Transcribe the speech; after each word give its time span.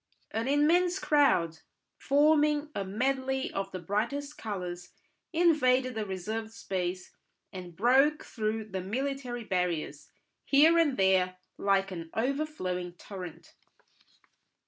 An 0.31 0.47
immense 0.47 0.97
crowd, 0.97 1.59
forming 1.95 2.71
a 2.73 2.83
medley 2.83 3.53
of 3.53 3.71
the 3.71 3.77
brightest 3.77 4.35
colours, 4.35 4.93
invaded 5.31 5.93
the 5.93 6.07
reserved 6.07 6.49
space 6.53 7.11
and 7.53 7.75
broke 7.75 8.25
through 8.25 8.65
the 8.69 8.81
military 8.81 9.43
barriers, 9.43 10.09
here 10.43 10.79
and 10.79 10.97
there, 10.97 11.37
like 11.59 11.91
an 11.91 12.09
overflowing 12.15 12.93
torrent. 12.93 13.53